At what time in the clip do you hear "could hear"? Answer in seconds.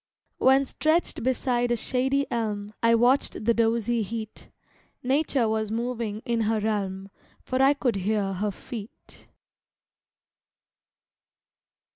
7.75-8.33